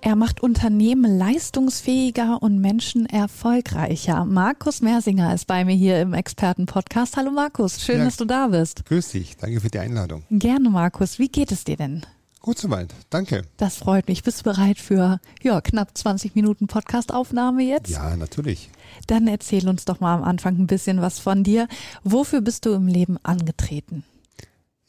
[0.00, 4.24] Er macht Unternehmen leistungsfähiger und Menschen erfolgreicher.
[4.24, 7.16] Markus Mersinger ist bei mir hier im Expertenpodcast.
[7.16, 8.84] Hallo Markus, schön, ja, dass du da bist.
[8.86, 10.24] Grüß dich, danke für die Einladung.
[10.30, 12.04] Gerne Markus, wie geht es dir denn?
[12.44, 13.44] Gut soweit, danke.
[13.56, 14.22] Das freut mich.
[14.22, 17.88] Bist du bereit für ja, knapp 20 Minuten Podcastaufnahme jetzt?
[17.88, 18.68] Ja, natürlich.
[19.06, 21.68] Dann erzähl uns doch mal am Anfang ein bisschen was von dir.
[22.02, 24.04] Wofür bist du im Leben angetreten?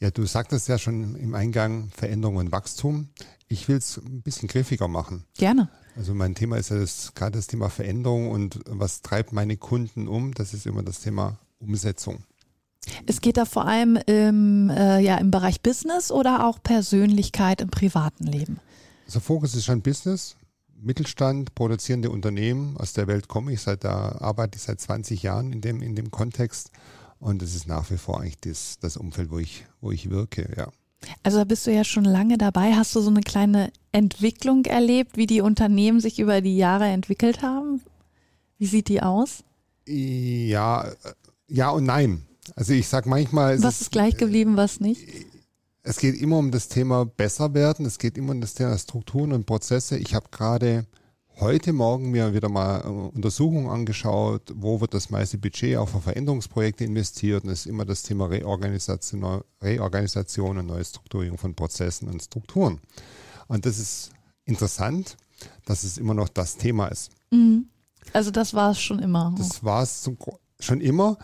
[0.00, 3.08] Ja, du sagtest ja schon im Eingang Veränderung und Wachstum.
[3.48, 5.24] Ich will es ein bisschen griffiger machen.
[5.38, 5.70] Gerne.
[5.96, 10.08] Also mein Thema ist ja das, gerade das Thema Veränderung und was treibt meine Kunden
[10.08, 10.34] um?
[10.34, 12.24] Das ist immer das Thema Umsetzung.
[13.06, 17.70] Es geht da vor allem im, äh, ja, im Bereich Business oder auch Persönlichkeit im
[17.70, 18.60] privaten Leben?
[19.06, 20.36] Also Fokus ist schon Business,
[20.78, 22.76] Mittelstand, produzierende Unternehmen.
[22.76, 25.96] Aus der Welt komme ich, seit da arbeite ich seit 20 Jahren in dem, in
[25.96, 26.70] dem Kontext.
[27.18, 30.52] Und es ist nach wie vor eigentlich das, das Umfeld, wo ich, wo ich wirke,
[30.56, 30.68] ja.
[31.22, 32.74] Also da bist du ja schon lange dabei.
[32.74, 37.42] Hast du so eine kleine Entwicklung erlebt, wie die Unternehmen sich über die Jahre entwickelt
[37.42, 37.80] haben?
[38.58, 39.44] Wie sieht die aus?
[39.86, 40.90] Ja,
[41.48, 42.22] ja und nein.
[42.54, 43.62] Also ich sag manchmal.
[43.62, 45.02] Was ist gleich geblieben, was nicht?
[45.82, 47.86] Es geht immer um das Thema besser werden.
[47.86, 49.98] Es geht immer um das Thema Strukturen und Prozesse.
[49.98, 50.86] Ich habe gerade
[51.38, 56.00] heute Morgen mir wieder mal äh, Untersuchungen angeschaut, wo wird das meiste Budget auch für
[56.00, 57.44] Veränderungsprojekte investiert.
[57.44, 62.80] Und es ist immer das Thema Reorganisation, Reorganisation und Neustrukturierung von Prozessen und Strukturen.
[63.48, 64.10] Und das ist
[64.44, 65.16] interessant,
[65.64, 67.10] dass es immer noch das Thema ist.
[67.30, 67.68] Mhm.
[68.12, 69.34] Also das war es schon immer.
[69.36, 70.08] Das war es
[70.60, 71.18] schon immer.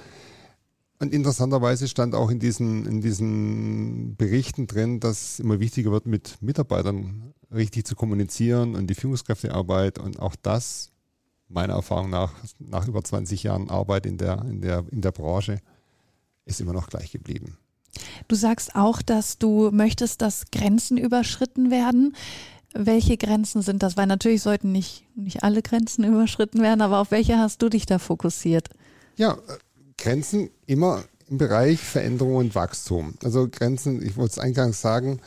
[1.03, 6.07] Und interessanterweise stand auch in diesen, in diesen Berichten drin, dass es immer wichtiger wird,
[6.07, 10.93] mit Mitarbeitern richtig zu kommunizieren und die Führungskräftearbeit und auch das,
[11.49, 15.59] meiner Erfahrung nach, nach über 20 Jahren Arbeit in der, in der, in der Branche,
[16.45, 17.59] ist immer noch gleich geblieben.
[18.29, 22.15] Du sagst auch, dass du möchtest, dass Grenzen überschritten werden.
[22.75, 23.97] Welche Grenzen sind das?
[23.97, 27.87] Weil natürlich sollten nicht, nicht alle Grenzen überschritten werden, aber auf welche hast du dich
[27.87, 28.69] da fokussiert?
[29.17, 29.37] Ja,
[30.03, 33.15] Grenzen immer im Bereich Veränderung und Wachstum.
[33.23, 35.21] Also Grenzen, ich wollte es eingangs sagen,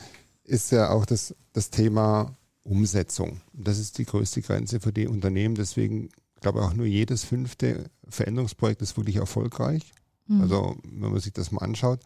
[0.44, 3.40] ist ja auch das, das Thema Umsetzung.
[3.54, 5.54] Das ist die größte Grenze für die Unternehmen.
[5.54, 6.10] Deswegen
[6.42, 9.94] glaube ich auch nur jedes fünfte Veränderungsprojekt ist wirklich erfolgreich.
[10.26, 10.42] Mhm.
[10.42, 12.00] Also wenn man sich das mal anschaut.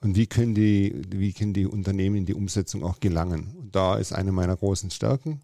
[0.00, 3.52] Und wie können die, wie können die Unternehmen in die Umsetzung auch gelangen?
[3.58, 5.40] Und da ist eine meiner großen Stärken.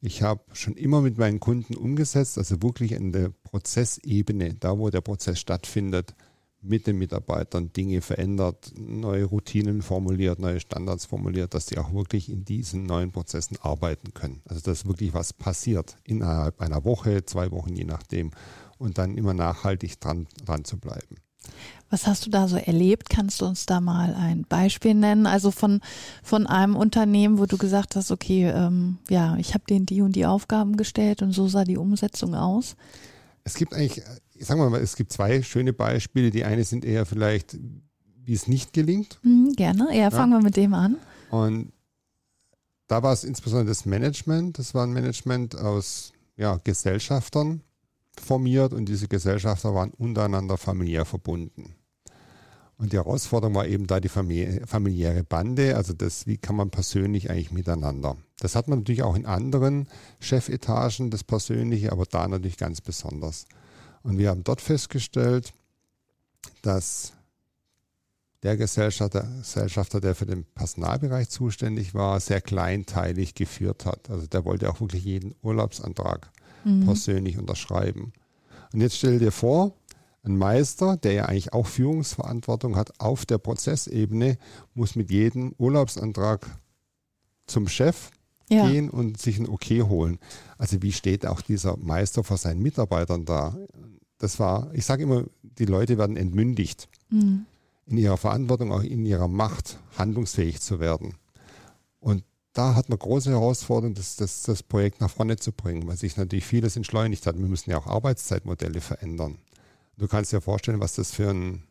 [0.00, 4.90] Ich habe schon immer mit meinen Kunden umgesetzt, also wirklich in der Prozessebene, da wo
[4.90, 6.14] der Prozess stattfindet,
[6.60, 12.30] mit den Mitarbeitern Dinge verändert, neue Routinen formuliert, neue Standards formuliert, dass die auch wirklich
[12.30, 14.42] in diesen neuen Prozessen arbeiten können.
[14.44, 18.32] Also dass wirklich was passiert innerhalb einer Woche, zwei Wochen, je nachdem,
[18.78, 21.16] und dann immer nachhaltig dran, dran zu bleiben.
[21.90, 23.08] Was hast du da so erlebt?
[23.08, 25.26] Kannst du uns da mal ein Beispiel nennen?
[25.26, 25.80] Also von,
[26.22, 30.14] von einem Unternehmen, wo du gesagt hast, okay, ähm, ja, ich habe denen die und
[30.14, 32.76] die Aufgaben gestellt und so sah die Umsetzung aus?
[33.44, 34.04] Es gibt eigentlich,
[34.34, 36.30] ich sag mal, es gibt zwei schöne Beispiele.
[36.30, 37.56] Die eine sind eher vielleicht,
[38.22, 39.18] wie es nicht gelingt.
[39.22, 40.38] Mhm, gerne, ja, fangen ja.
[40.38, 40.96] wir mit dem an.
[41.30, 41.72] Und
[42.86, 44.58] da war es insbesondere das Management.
[44.58, 47.62] Das war ein Management aus ja, Gesellschaftern,
[48.20, 51.74] formiert und diese Gesellschafter waren untereinander familiär verbunden.
[52.78, 57.28] Und die Herausforderung war eben da die familiäre Bande, also das, wie kann man persönlich
[57.28, 58.16] eigentlich miteinander.
[58.38, 59.88] Das hat man natürlich auch in anderen
[60.20, 63.46] Chefetagen, das Persönliche, aber da natürlich ganz besonders.
[64.04, 65.52] Und wir haben dort festgestellt,
[66.62, 67.14] dass
[68.44, 74.08] der Gesellschafter, Gesellschafter, der für den Personalbereich zuständig war, sehr kleinteilig geführt hat.
[74.08, 76.30] Also der wollte auch wirklich jeden Urlaubsantrag
[76.64, 76.84] mhm.
[76.84, 78.12] persönlich unterschreiben.
[78.72, 79.74] Und jetzt stell dir vor,
[80.28, 84.38] ein Meister, der ja eigentlich auch Führungsverantwortung hat auf der Prozessebene,
[84.74, 86.46] muss mit jedem Urlaubsantrag
[87.46, 88.10] zum Chef
[88.48, 88.68] ja.
[88.68, 90.18] gehen und sich ein Okay holen.
[90.56, 93.56] Also wie steht auch dieser Meister vor seinen Mitarbeitern da?
[94.18, 97.46] Das war, ich sage immer, die Leute werden entmündigt mhm.
[97.86, 101.14] in ihrer Verantwortung, auch in ihrer Macht, handlungsfähig zu werden.
[102.00, 105.96] Und da hat man große Herausforderung, das, das, das Projekt nach vorne zu bringen, weil
[105.96, 107.38] sich natürlich vieles entschleunigt hat.
[107.38, 109.38] Wir müssen ja auch Arbeitszeitmodelle verändern.
[109.98, 111.64] Du kannst dir vorstellen, was das für ein,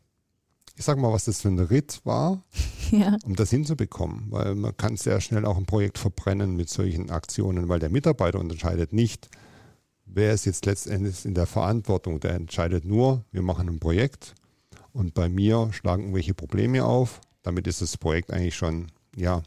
[0.75, 2.43] ich sag mal, was das für ein Ritt war,
[2.91, 3.15] ja.
[3.23, 7.69] um das hinzubekommen, weil man kann sehr schnell auch ein Projekt verbrennen mit solchen Aktionen,
[7.69, 9.29] weil der Mitarbeiter unterscheidet nicht,
[10.05, 14.35] wer ist jetzt letztendlich in der Verantwortung, der entscheidet nur, wir machen ein Projekt
[14.91, 17.21] und bei mir schlagen irgendwelche Probleme auf.
[17.43, 19.41] Damit ist das Projekt eigentlich schon, ja,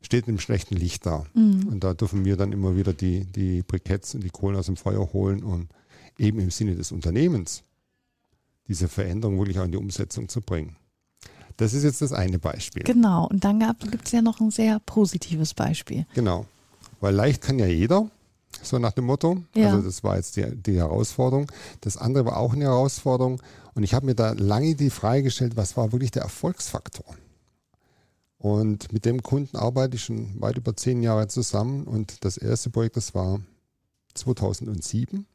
[0.00, 1.26] steht im schlechten Licht da.
[1.34, 1.68] Mhm.
[1.68, 4.76] Und da dürfen wir dann immer wieder die, die Briketts und die Kohlen aus dem
[4.76, 5.68] Feuer holen und
[6.16, 7.64] eben im Sinne des Unternehmens
[8.68, 10.76] diese Veränderung wirklich auch in die Umsetzung zu bringen.
[11.56, 12.84] Das ist jetzt das eine Beispiel.
[12.84, 13.58] Genau, und dann
[13.90, 16.06] gibt es ja noch ein sehr positives Beispiel.
[16.14, 16.46] Genau,
[17.00, 18.08] weil leicht kann ja jeder,
[18.62, 19.38] so nach dem Motto.
[19.54, 19.72] Ja.
[19.72, 21.50] Also das war jetzt die, die Herausforderung.
[21.80, 23.42] Das andere war auch eine Herausforderung
[23.74, 27.16] und ich habe mir da lange die Frage gestellt, was war wirklich der Erfolgsfaktor?
[28.38, 32.70] Und mit dem Kunden arbeite ich schon weit über zehn Jahre zusammen und das erste
[32.70, 33.40] Projekt, das war
[34.14, 35.26] 2007.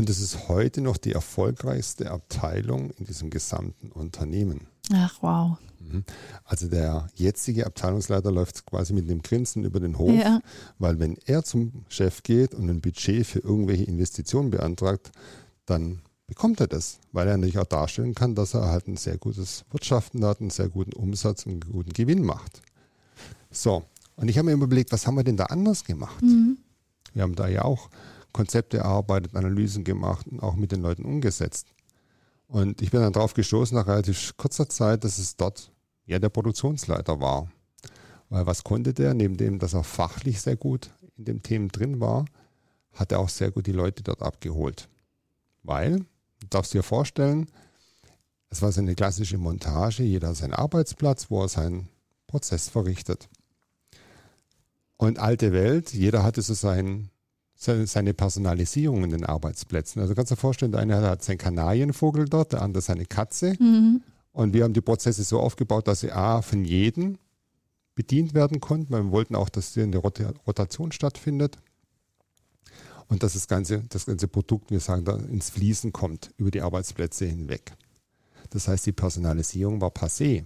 [0.00, 4.66] Und es ist heute noch die erfolgreichste Abteilung in diesem gesamten Unternehmen.
[4.94, 5.58] Ach, wow.
[5.78, 6.04] Mhm.
[6.42, 10.40] Also der jetzige Abteilungsleiter läuft quasi mit einem Grinsen über den Hof, ja.
[10.78, 15.12] weil wenn er zum Chef geht und ein Budget für irgendwelche Investitionen beantragt,
[15.66, 19.18] dann bekommt er das, weil er natürlich auch darstellen kann, dass er halt ein sehr
[19.18, 22.62] gutes Wirtschaften hat, einen sehr guten Umsatz und einen guten Gewinn macht.
[23.50, 23.84] So,
[24.16, 26.22] und ich habe mir überlegt, was haben wir denn da anders gemacht?
[26.22, 26.56] Mhm.
[27.12, 27.90] Wir haben da ja auch
[28.32, 31.68] Konzepte erarbeitet, Analysen gemacht und auch mit den Leuten umgesetzt.
[32.46, 35.70] Und ich bin dann darauf gestoßen nach relativ kurzer Zeit, dass es dort
[36.06, 37.48] ja der Produktionsleiter war.
[38.28, 39.14] Weil was konnte der?
[39.14, 42.24] Neben dem, dass er fachlich sehr gut in den Themen drin war,
[42.92, 44.88] hat er auch sehr gut die Leute dort abgeholt.
[45.62, 45.98] Weil,
[46.40, 47.46] du darfst dir vorstellen,
[48.48, 51.88] es war so eine klassische Montage, jeder seinen Arbeitsplatz, wo er seinen
[52.26, 53.28] Prozess verrichtet.
[54.96, 57.10] Und alte Welt, jeder hatte so seinen
[57.60, 60.00] seine Personalisierung in den Arbeitsplätzen.
[60.00, 63.54] Also kannst du dir vorstellen, der eine hat seinen Kanarienvogel dort, der andere seine Katze.
[63.60, 64.02] Mhm.
[64.32, 67.18] Und wir haben die Prozesse so aufgebaut, dass sie A, von jedem
[67.94, 71.58] bedient werden konnten, weil wir wollten auch, dass hier eine Rotation stattfindet
[73.08, 76.62] und dass das ganze, das ganze Produkt, wir sagen, da ins Fließen kommt über die
[76.62, 77.72] Arbeitsplätze hinweg.
[78.48, 80.44] Das heißt, die Personalisierung war passé.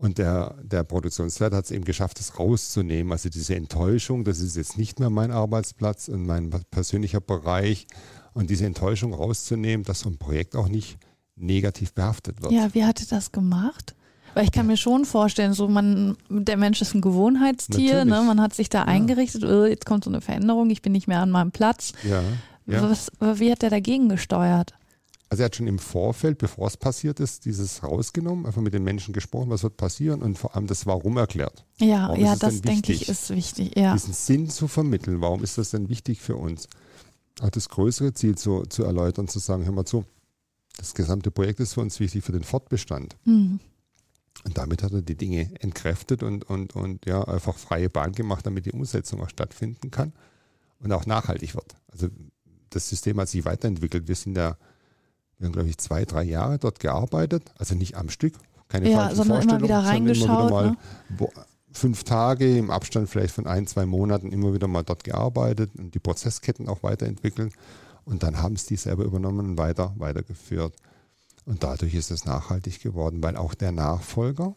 [0.00, 3.12] Und der, der Produktionsleiter hat es eben geschafft, das rauszunehmen.
[3.12, 7.86] Also diese Enttäuschung, das ist jetzt nicht mehr mein Arbeitsplatz und mein persönlicher Bereich.
[8.32, 10.96] Und diese Enttäuschung rauszunehmen, dass so ein Projekt auch nicht
[11.36, 12.50] negativ behaftet wird.
[12.50, 13.94] Ja, wie hat er das gemacht?
[14.32, 18.22] Weil ich kann mir schon vorstellen, so man, der Mensch ist ein Gewohnheitstier, ne?
[18.22, 18.84] man hat sich da ja.
[18.86, 21.92] eingerichtet, oh, jetzt kommt so eine Veränderung, ich bin nicht mehr an meinem Platz.
[22.08, 22.22] Ja.
[22.66, 22.88] ja.
[22.88, 24.72] Was, wie hat er dagegen gesteuert?
[25.30, 28.82] Also er hat schon im Vorfeld, bevor es passiert ist, dieses rausgenommen, einfach mit den
[28.82, 31.64] Menschen gesprochen, was wird passieren und vor allem das Warum erklärt.
[31.78, 33.76] Ja, warum ja, das denke ich ist wichtig.
[33.76, 33.92] Ja.
[33.92, 36.68] Diesen Sinn zu vermitteln, warum ist das denn wichtig für uns?
[37.40, 40.04] Auch das größere Ziel zu, zu erläutern, zu sagen, hör mal zu,
[40.76, 43.16] das gesamte Projekt ist für uns wichtig für den Fortbestand.
[43.24, 43.60] Mhm.
[44.44, 48.46] Und damit hat er die Dinge entkräftet und, und, und ja, einfach freie Bahn gemacht,
[48.46, 50.12] damit die Umsetzung auch stattfinden kann
[50.80, 51.76] und auch nachhaltig wird.
[51.92, 52.08] Also
[52.70, 54.08] das System hat sich weiterentwickelt.
[54.08, 54.56] Wir sind da
[55.40, 58.34] wir haben, glaube ich, zwei, drei Jahre dort gearbeitet, also nicht am Stück,
[58.68, 60.28] keine ja, sondern immer wieder reingeschaut.
[60.28, 60.70] Immer wieder mal,
[61.18, 61.28] ne?
[61.72, 65.94] fünf Tage im Abstand vielleicht von ein, zwei Monaten immer wieder mal dort gearbeitet und
[65.94, 67.54] die Prozessketten auch weiterentwickelt.
[68.04, 70.74] Und dann haben es die selber übernommen und weiter, weitergeführt.
[71.46, 74.54] Und dadurch ist es nachhaltig geworden, weil auch der Nachfolger,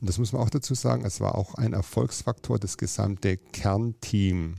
[0.00, 4.56] und das muss man auch dazu sagen, es war auch ein Erfolgsfaktor, das gesamte Kernteam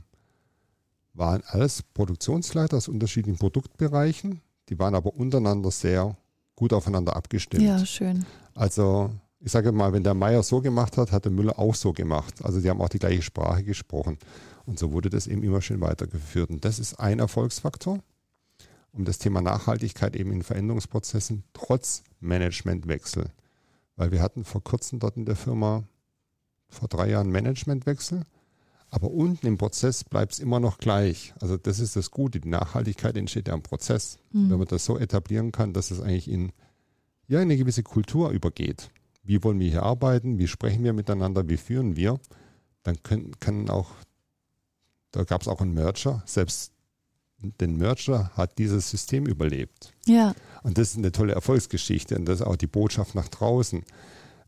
[1.12, 6.16] waren alles Produktionsleiter aus unterschiedlichen Produktbereichen, die waren aber untereinander sehr
[6.54, 7.62] gut aufeinander abgestimmt.
[7.62, 8.24] Ja, schön.
[8.54, 11.92] Also ich sage mal, wenn der Meier so gemacht hat, hat der Müller auch so
[11.92, 12.44] gemacht.
[12.44, 14.18] Also die haben auch die gleiche Sprache gesprochen.
[14.64, 16.50] Und so wurde das eben immer schön weitergeführt.
[16.50, 18.00] Und das ist ein Erfolgsfaktor,
[18.92, 23.30] um das Thema Nachhaltigkeit eben in Veränderungsprozessen trotz Managementwechsel.
[23.94, 25.84] Weil wir hatten vor kurzem dort in der Firma
[26.68, 28.22] vor drei Jahren Managementwechsel
[28.90, 31.34] aber unten im Prozess bleibt es immer noch gleich.
[31.40, 32.40] Also das ist das Gute.
[32.40, 34.18] Die Nachhaltigkeit entsteht ja im Prozess.
[34.32, 34.50] Mhm.
[34.50, 36.52] Wenn man das so etablieren kann, dass es eigentlich in
[37.28, 38.90] ja, eine gewisse Kultur übergeht.
[39.24, 40.38] Wie wollen wir hier arbeiten?
[40.38, 41.48] Wie sprechen wir miteinander?
[41.48, 42.20] Wie führen wir?
[42.84, 43.90] Dann können, kann auch,
[45.10, 46.22] da gab es auch einen Merger.
[46.26, 46.72] Selbst
[47.38, 49.92] den Merger hat dieses System überlebt.
[50.06, 50.34] Ja.
[50.62, 52.16] Und das ist eine tolle Erfolgsgeschichte.
[52.16, 53.82] Und das ist auch die Botschaft nach draußen.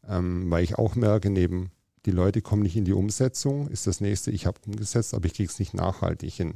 [0.09, 1.73] Ähm, weil ich auch merke, neben
[2.09, 5.35] die Leute kommen nicht in die Umsetzung, ist das nächste, ich habe umgesetzt, aber ich
[5.35, 6.55] kriege es nicht nachhaltig hin.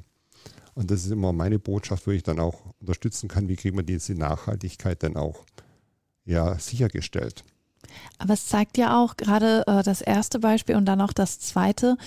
[0.75, 3.85] Und das ist immer meine Botschaft, wo ich dann auch unterstützen kann, wie kriegt man
[3.85, 5.45] diese Nachhaltigkeit dann auch
[6.25, 7.45] ja, sichergestellt.
[8.19, 11.99] Aber es zeigt ja auch gerade äh, das erste Beispiel und dann auch das zweite,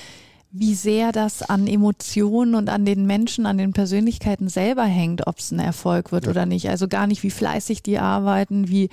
[0.50, 5.38] wie sehr das an Emotionen und an den Menschen, an den Persönlichkeiten selber hängt, ob
[5.38, 6.32] es ein Erfolg wird ja.
[6.32, 6.70] oder nicht.
[6.70, 8.90] Also gar nicht, wie fleißig die arbeiten, wie,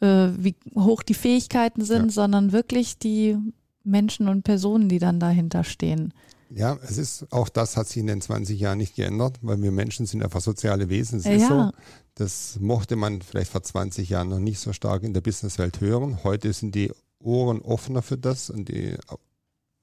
[0.00, 2.10] äh, wie hoch die Fähigkeiten sind, ja.
[2.10, 3.36] sondern wirklich die
[3.84, 6.12] Menschen und Personen, die dann dahinter stehen.
[6.50, 9.72] Ja, es ist auch das hat sich in den 20 Jahren nicht geändert, weil wir
[9.72, 11.18] Menschen sind einfach soziale Wesen.
[11.18, 11.32] Es ja.
[11.32, 11.70] ist so,
[12.14, 16.22] Das mochte man vielleicht vor 20 Jahren noch nicht so stark in der Businesswelt hören.
[16.22, 18.96] Heute sind die Ohren offener für das und die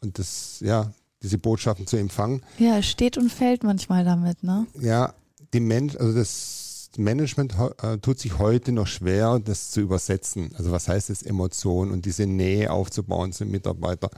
[0.02, 2.42] und das, ja, diese Botschaften zu empfangen.
[2.58, 4.66] Ja, es steht und fällt manchmal damit, ne?
[4.80, 5.14] Ja,
[5.54, 6.61] die Mensch, also das
[6.98, 10.54] Management äh, tut sich heute noch schwer, das zu übersetzen.
[10.58, 14.10] Also was heißt es, Emotionen und diese Nähe aufzubauen zum Mitarbeiter.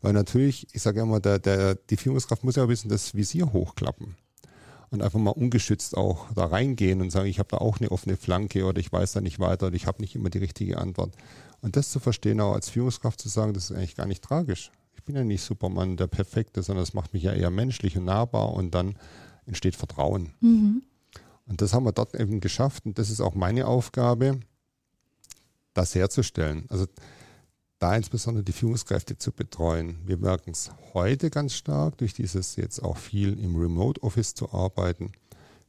[0.00, 3.52] Weil natürlich, ich sage immer, der, der, die Führungskraft muss ja ein bisschen das Visier
[3.52, 4.16] hochklappen
[4.90, 8.16] und einfach mal ungeschützt auch da reingehen und sagen, ich habe da auch eine offene
[8.16, 11.14] Flanke oder ich weiß da nicht weiter oder ich habe nicht immer die richtige Antwort.
[11.60, 14.70] Und das zu verstehen, auch als Führungskraft zu sagen, das ist eigentlich gar nicht tragisch.
[14.94, 18.04] Ich bin ja nicht Superman, der Perfekte, sondern das macht mich ja eher menschlich und
[18.04, 18.96] nahbar und dann
[19.46, 20.34] entsteht Vertrauen.
[20.40, 20.82] Mhm.
[21.48, 24.40] Und das haben wir dort eben geschafft und das ist auch meine Aufgabe,
[25.72, 26.66] das herzustellen.
[26.68, 26.86] Also
[27.78, 29.98] da insbesondere die Führungskräfte zu betreuen.
[30.04, 34.52] Wir merken es heute ganz stark, durch dieses jetzt auch viel im Remote Office zu
[34.52, 35.12] arbeiten.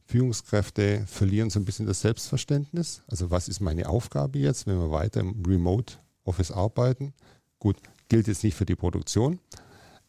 [0.04, 3.02] Führungskräfte verlieren so ein bisschen das Selbstverständnis.
[3.06, 5.94] Also was ist meine Aufgabe jetzt, wenn wir weiter im Remote
[6.24, 7.14] Office arbeiten?
[7.60, 7.76] Gut,
[8.08, 9.38] gilt jetzt nicht für die Produktion.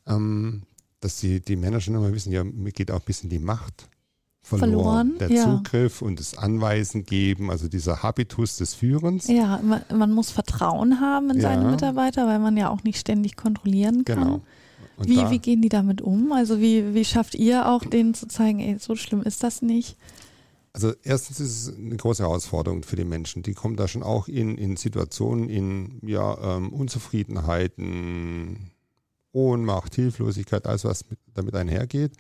[0.08, 0.64] Ähm,
[1.00, 3.88] dass die, die Manager nochmal wissen, ja, mir geht auch ein bisschen die Macht
[4.42, 4.72] verloren.
[4.72, 5.44] verloren der ja.
[5.44, 9.28] Zugriff und das Anweisen geben, also dieser Habitus des Führens.
[9.28, 11.44] Ja, man, man muss Vertrauen haben in ja.
[11.44, 14.20] seine Mitarbeiter, weil man ja auch nicht ständig kontrollieren kann.
[14.20, 14.42] Genau.
[15.04, 16.32] Wie, da, wie gehen die damit um?
[16.32, 19.98] Also wie, wie schafft ihr auch denen zu zeigen, ey, so schlimm ist das nicht?
[20.74, 23.44] Also erstens ist es eine große Herausforderung für die Menschen.
[23.44, 28.72] Die kommen da schon auch in, in Situationen, in ja, ähm, Unzufriedenheiten,
[29.34, 32.14] Ohnmacht, Hilflosigkeit, alles was mit, damit einhergeht.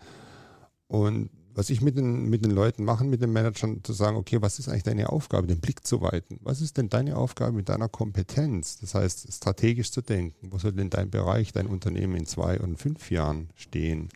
[0.88, 4.41] Und was ich mit den, mit den Leuten machen, mit den Managern, zu sagen, okay,
[4.41, 6.39] was ist eigentlich deine Aufgabe, den Blick zu weiten?
[6.41, 8.77] Was ist denn deine Aufgabe mit deiner Kompetenz?
[8.79, 10.51] Das heißt, strategisch zu denken.
[10.51, 14.10] Wo soll denn dein Bereich, dein Unternehmen in zwei und fünf Jahren stehen?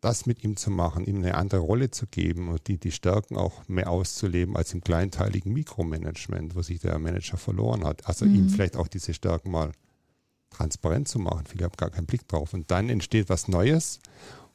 [0.00, 3.36] Das mit ihm zu machen, ihm eine andere Rolle zu geben und die, die Stärken
[3.36, 8.06] auch mehr auszuleben als im kleinteiligen Mikromanagement, wo sich der Manager verloren hat.
[8.06, 8.34] Also mhm.
[8.34, 9.72] ihm vielleicht auch diese Stärken mal
[10.50, 11.44] transparent zu machen.
[11.46, 12.54] Viele haben gar keinen Blick drauf.
[12.54, 14.00] Und dann entsteht was Neues,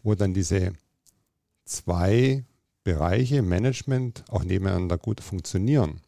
[0.04, 0.74] wo dann diese
[1.70, 2.46] zwei
[2.84, 6.02] Bereiche Management auch nebeneinander gut funktionieren,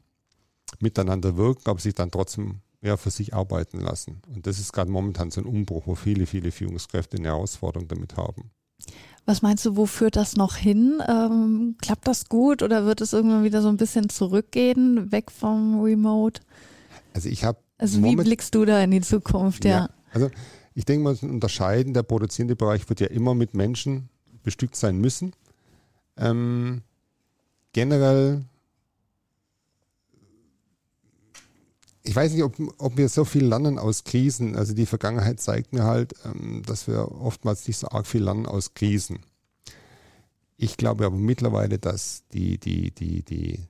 [0.80, 4.22] miteinander wirken, aber sich dann trotzdem ja, für sich arbeiten lassen.
[4.34, 8.18] Und das ist gerade momentan so ein Umbruch, wo viele, viele Führungskräfte eine Herausforderung damit
[8.18, 8.52] haben.
[9.26, 11.02] Was meinst du, wo führt das noch hin?
[11.08, 15.80] Ähm, klappt das gut oder wird es irgendwann wieder so ein bisschen zurückgehen, weg vom
[15.82, 16.42] Remote?
[17.14, 17.60] Also ich habe.
[17.78, 19.72] Also wie blickst du da in die Zukunft, ja?
[19.72, 20.30] ja also
[20.74, 24.10] ich denke, man muss unterscheiden, der produzierende Bereich wird ja immer mit Menschen
[24.44, 25.34] bestückt sein müssen.
[26.18, 26.82] Ähm,
[27.74, 28.44] generell,
[32.04, 34.56] ich weiß nicht, ob, ob, wir so viel lernen aus Krisen.
[34.56, 38.46] Also die Vergangenheit zeigt mir halt, ähm, dass wir oftmals nicht so arg viel lernen
[38.46, 39.20] aus Krisen.
[40.58, 43.68] Ich glaube aber mittlerweile, dass die, die, die, die,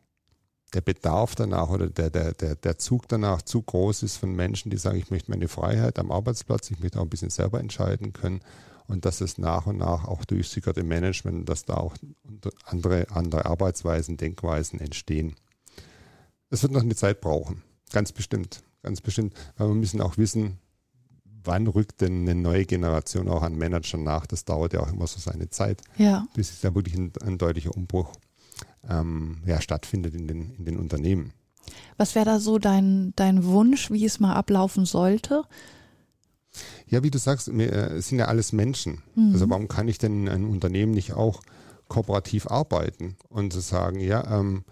[0.74, 4.70] der Bedarf danach oder der, der, der, der Zug danach zu groß ist von Menschen,
[4.70, 8.12] die sagen, ich möchte meine Freiheit am Arbeitsplatz, ich möchte auch ein bisschen selber entscheiden
[8.14, 8.42] können
[8.88, 11.96] und dass es nach und nach auch durchsickert im Management, dass da auch
[12.66, 15.36] andere, andere Arbeitsweisen, Denkweisen entstehen.
[16.50, 20.60] Es wird noch eine Zeit brauchen, ganz bestimmt, ganz bestimmt, weil wir müssen auch wissen,
[21.44, 24.26] wann rückt denn eine neue Generation auch an Managern nach?
[24.26, 26.28] Das dauert ja auch immer so seine Zeit, ja.
[26.36, 28.14] bis da wirklich ein, ein deutlicher Umbruch
[28.88, 31.34] ähm, ja, stattfindet in den, in den Unternehmen.
[31.98, 35.44] Was wäre da so dein, dein Wunsch, wie es mal ablaufen sollte?
[36.88, 39.02] Ja, wie du sagst, äh, es sind ja alles Menschen.
[39.16, 39.34] Mhm.
[39.34, 41.42] Also warum kann ich denn in einem Unternehmen nicht auch
[41.88, 44.64] kooperativ arbeiten und zu sagen, ja, ähm,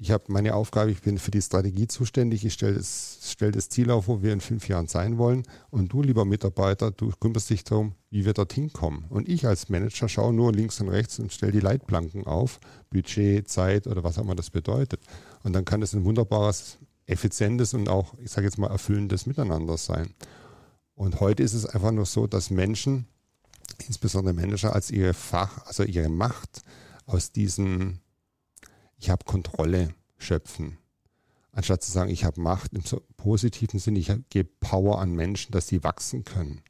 [0.00, 3.68] ich habe meine Aufgabe, ich bin für die Strategie zuständig, ich stelle das, stell das
[3.68, 5.42] Ziel auf, wo wir in fünf Jahren sein wollen.
[5.70, 9.06] Und du, lieber Mitarbeiter, du kümmerst dich darum, wie wir dorthin kommen.
[9.08, 13.48] Und ich als Manager schaue nur links und rechts und stelle die Leitplanken auf, Budget,
[13.48, 15.00] Zeit oder was auch immer das bedeutet.
[15.42, 19.78] Und dann kann es ein wunderbares, effizientes und auch, ich sage jetzt mal, erfüllendes Miteinander
[19.78, 20.14] sein.
[20.98, 23.06] Und heute ist es einfach nur so, dass Menschen,
[23.86, 26.62] insbesondere Manager, als ihre Fach, also ihre Macht
[27.06, 28.00] aus diesem
[28.98, 30.76] Ich habe Kontrolle schöpfen.
[31.52, 32.82] Anstatt zu sagen, ich habe Macht im
[33.16, 36.62] positiven Sinne, ich gebe Power an Menschen, dass sie wachsen können.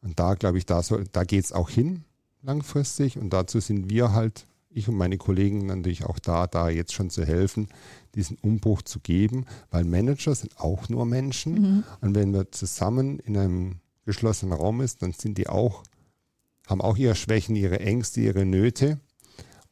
[0.00, 0.80] Und da glaube ich, da,
[1.12, 2.06] da geht es auch hin
[2.40, 3.18] langfristig.
[3.18, 7.10] Und dazu sind wir halt ich und meine Kollegen natürlich auch da, da jetzt schon
[7.10, 7.68] zu helfen,
[8.14, 11.54] diesen Umbruch zu geben, weil Manager sind auch nur Menschen.
[11.54, 11.84] Mhm.
[12.00, 15.82] Und wenn wir zusammen in einem geschlossenen Raum ist, dann sind die auch,
[16.66, 19.00] haben auch ihre Schwächen, ihre Ängste, ihre Nöte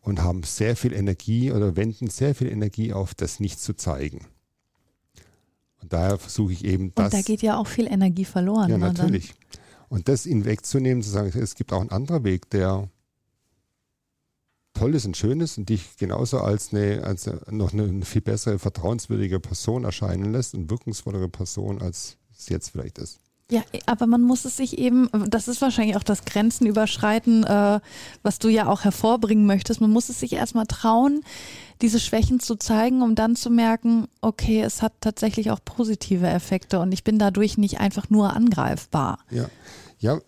[0.00, 4.26] und haben sehr viel Energie oder wenden sehr viel Energie auf, das nicht zu zeigen.
[5.80, 7.12] Und daher versuche ich eben das.
[7.12, 8.70] Und da geht ja auch viel Energie verloren.
[8.70, 9.34] Ja, ne, natürlich.
[9.88, 12.88] Und das ihn wegzunehmen, zu sagen, es gibt auch einen anderen Weg, der
[14.75, 19.85] Tolles und Schönes und dich genauso als eine, als noch eine viel bessere, vertrauenswürdige Person
[19.85, 23.21] erscheinen lässt und wirkungsvollere Person, als es jetzt vielleicht ist.
[23.50, 27.81] Ja, aber man muss es sich eben, das ist wahrscheinlich auch das Grenzenüberschreiten, äh,
[28.23, 29.83] was du ja auch hervorbringen möchtest.
[29.83, 31.23] Man muss es sich erstmal trauen,
[31.83, 36.81] diese Schwächen zu zeigen, um dann zu merken, okay, es hat tatsächlich auch positive Effekte
[36.81, 39.19] und ich bin dadurch nicht einfach nur angreifbar.
[39.31, 39.50] Ja,
[39.99, 40.21] ja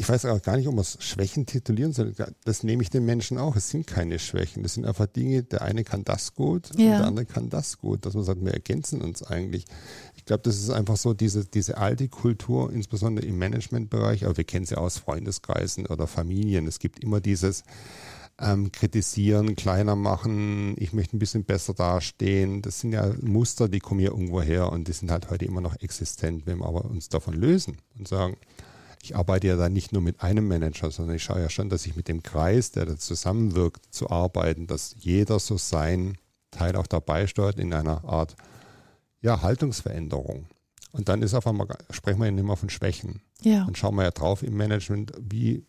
[0.00, 2.14] ich weiß auch gar nicht, ob man es Schwächen titulieren soll.
[2.44, 3.54] Das nehme ich den Menschen auch.
[3.54, 4.62] Es sind keine Schwächen.
[4.62, 6.92] Das sind einfach Dinge, der eine kann das gut ja.
[6.92, 8.06] und der andere kann das gut.
[8.06, 9.66] Dass man sagt, wir ergänzen uns eigentlich.
[10.16, 14.44] Ich glaube, das ist einfach so diese, diese alte Kultur, insbesondere im Managementbereich, aber wir
[14.44, 16.66] kennen sie aus Freundeskreisen oder Familien.
[16.66, 17.62] Es gibt immer dieses
[18.40, 22.62] ähm, Kritisieren, kleiner machen, ich möchte ein bisschen besser dastehen.
[22.62, 25.60] Das sind ja Muster, die kommen ja irgendwo her und die sind halt heute immer
[25.60, 26.46] noch existent.
[26.46, 28.38] Wenn wir aber uns davon lösen und sagen,
[29.02, 31.86] ich arbeite ja dann nicht nur mit einem Manager, sondern ich schaue ja schon, dass
[31.86, 36.18] ich mit dem Kreis, der da zusammenwirkt, zu arbeiten, dass jeder so sein
[36.50, 38.36] Teil auch dabei steuert in einer Art
[39.22, 40.46] ja, Haltungsveränderung.
[40.92, 43.22] Und dann ist auf einmal, sprechen wir ja nicht mehr von Schwächen.
[43.42, 43.64] Ja.
[43.64, 45.64] Dann schauen wir ja drauf im Management, wie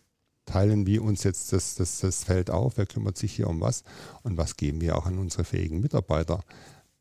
[0.46, 3.84] teilen wir uns jetzt das, das, das Feld auf, wer kümmert sich hier um was
[4.24, 6.44] und was geben wir auch an unsere fähigen Mitarbeiter.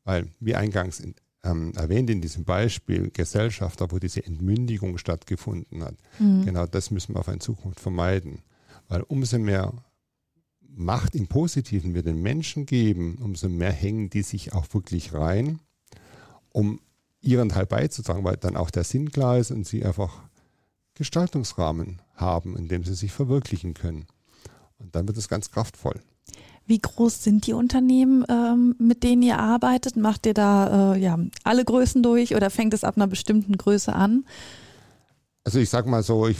[0.04, 5.96] Weil, wie eingangs in, ähm, erwähnt in diesem Beispiel Gesellschafter, wo diese Entmündigung stattgefunden hat.
[6.18, 6.44] Mhm.
[6.44, 8.42] Genau das müssen wir auch in Zukunft vermeiden.
[8.88, 9.72] Weil umso mehr
[10.72, 15.60] Macht im Positiven wir den Menschen geben, umso mehr hängen die sich auch wirklich rein,
[16.50, 16.80] um
[17.20, 20.22] ihren Teil beizutragen, weil dann auch der Sinn klar ist und sie einfach
[20.94, 24.06] Gestaltungsrahmen haben, in dem sie sich verwirklichen können.
[24.78, 26.00] Und dann wird es ganz kraftvoll.
[26.70, 29.96] Wie groß sind die Unternehmen, ähm, mit denen ihr arbeitet?
[29.96, 33.92] Macht ihr da äh, ja, alle Größen durch oder fängt es ab einer bestimmten Größe
[33.92, 34.24] an?
[35.42, 36.38] Also ich sage mal so, ich,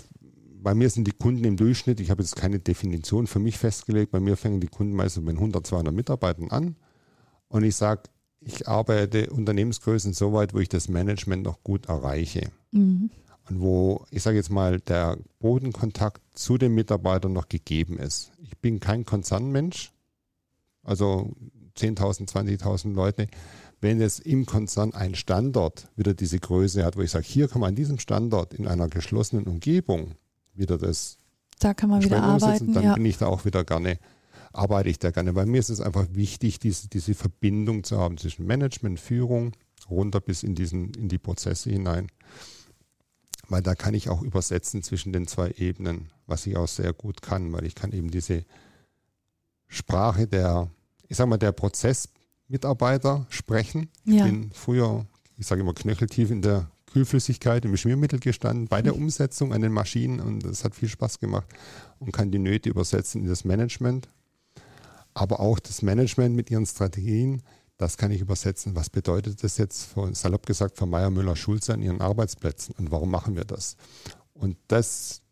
[0.62, 4.12] bei mir sind die Kunden im Durchschnitt, ich habe jetzt keine Definition für mich festgelegt,
[4.12, 6.76] bei mir fangen die Kunden meistens mit 100, 200 Mitarbeitern an
[7.48, 8.04] und ich sage,
[8.38, 12.52] ich arbeite Unternehmensgrößen so weit, wo ich das Management noch gut erreiche.
[12.70, 13.10] Mhm.
[13.48, 18.30] Und wo, ich sage jetzt mal, der Bodenkontakt zu den Mitarbeitern noch gegeben ist.
[18.44, 19.90] Ich bin kein Konzernmensch,
[20.90, 21.32] also
[21.78, 23.28] 10.000, 20.000 Leute,
[23.80, 27.60] wenn es im Konzern ein Standort wieder diese Größe hat, wo ich sage, hier kann
[27.60, 30.12] man an diesem Standort in einer geschlossenen Umgebung
[30.54, 31.16] wieder das
[31.60, 32.94] da kann man wieder arbeiten, dann ja.
[32.94, 33.98] bin ich da auch wieder gerne,
[34.52, 35.34] arbeite ich da gerne.
[35.34, 39.52] Bei mir ist es einfach wichtig, diese, diese Verbindung zu haben zwischen Management, Führung,
[39.88, 42.06] runter bis in, diesen, in die Prozesse hinein.
[43.48, 47.20] Weil da kann ich auch übersetzen zwischen den zwei Ebenen, was ich auch sehr gut
[47.20, 48.44] kann, weil ich kann eben diese
[49.68, 50.70] Sprache der,
[51.10, 53.90] ich sag mal, der Prozessmitarbeiter sprechen.
[54.04, 54.24] Ja.
[54.24, 55.04] Ich bin früher,
[55.36, 59.02] ich sage immer knöcheltief in der Kühlflüssigkeit im Schmiermittel gestanden bei der mhm.
[59.02, 61.48] Umsetzung an den Maschinen und das hat viel Spaß gemacht
[61.98, 64.08] und kann die Nöte übersetzen in das Management.
[65.12, 67.42] Aber auch das Management mit ihren Strategien,
[67.76, 68.76] das kann ich übersetzen.
[68.76, 72.92] Was bedeutet das jetzt, von, salopp gesagt, von Meier Müller Schulze an ihren Arbeitsplätzen und
[72.92, 73.76] warum machen wir das?
[74.32, 75.22] Und das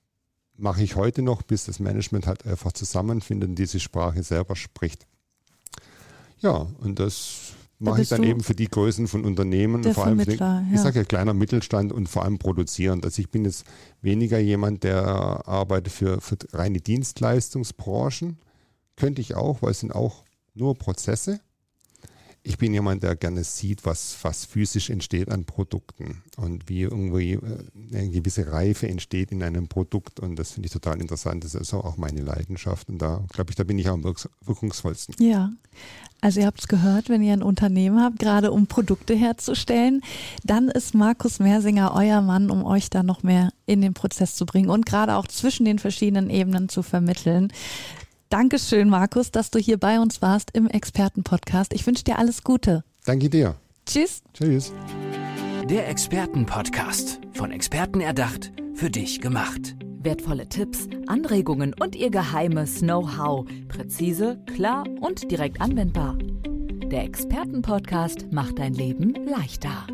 [0.57, 5.07] mache ich heute noch, bis das Management halt einfach zusammenfindet und diese Sprache selber spricht.
[6.41, 10.39] Ja, und das mache ich dann eben für die Größen von Unternehmen, vor allem den,
[10.39, 10.65] ja.
[10.73, 13.05] ich sage ja kleiner Mittelstand und vor allem produzierend.
[13.05, 13.65] Also ich bin jetzt
[14.03, 15.03] weniger jemand, der
[15.47, 18.39] arbeitet für, für reine Dienstleistungsbranchen.
[18.97, 20.25] Könnte ich auch, weil es sind auch
[20.55, 21.41] nur Prozesse
[22.43, 27.33] ich bin jemand, der gerne sieht, was, was physisch entsteht an Produkten und wie irgendwie
[27.33, 27.41] äh,
[27.93, 30.21] eine gewisse Reife entsteht in einem Produkt.
[30.21, 31.45] Und das finde ich total interessant.
[31.45, 32.89] Das ist auch meine Leidenschaft.
[32.89, 35.15] Und da glaube ich, da bin ich am wirkungsvollsten.
[35.19, 35.51] Ja.
[36.21, 40.03] Also ihr habt es gehört, wenn ihr ein Unternehmen habt, gerade um Produkte herzustellen,
[40.43, 44.45] dann ist Markus Mersinger euer Mann, um euch da noch mehr in den Prozess zu
[44.45, 47.53] bringen und gerade auch zwischen den verschiedenen Ebenen zu vermitteln.
[48.29, 51.73] Dankeschön, Markus, dass du hier bei uns warst im Expertenpodcast.
[51.73, 52.85] Ich wünsche dir alles Gute.
[53.07, 53.55] Danke dir.
[53.87, 54.23] Tschüss.
[54.35, 54.73] Tschüss.
[55.71, 57.21] Der Expertenpodcast.
[57.33, 59.77] Von Experten erdacht, für dich gemacht.
[60.01, 63.47] Wertvolle Tipps, Anregungen und ihr geheimes Know-how.
[63.69, 66.17] Präzise, klar und direkt anwendbar.
[66.19, 69.87] Der Expertenpodcast macht dein Leben leichter.